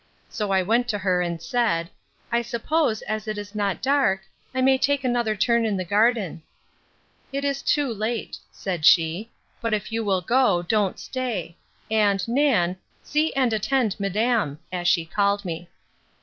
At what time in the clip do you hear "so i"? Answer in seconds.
0.29-0.63